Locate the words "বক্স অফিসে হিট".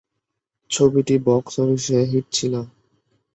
1.25-2.25